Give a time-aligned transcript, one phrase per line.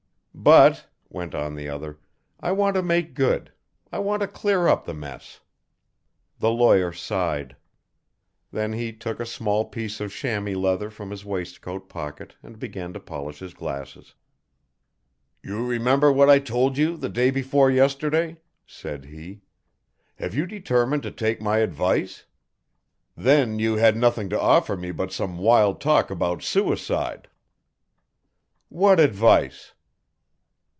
[0.33, 1.99] "But," went on the other,
[2.39, 3.51] "I want to make good,
[3.91, 5.41] I want to clear up the mess."
[6.39, 7.55] The lawyer sighed.
[8.51, 12.91] Then he took a small piece of chamois leather from his waistcoat pocket and began
[12.93, 14.15] to polish his glasses.
[15.43, 19.41] "You remember what I told you the day before yesterday," said he;
[20.15, 22.25] "have you determined to take my advice?
[23.15, 27.27] Then you had nothing to offer me but some wild talk about suicide."
[28.69, 29.73] "What advice?"